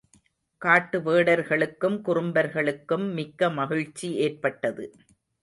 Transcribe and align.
காட்டு 0.61 0.99
வேடர்களுக்கும் 0.99 1.97
குறும்பர்களுக்கும் 2.01 3.05
மிக்க 3.13 3.51
மகிழ்ச்சி 3.51 4.09
ஏற்பட்டது. 4.17 4.87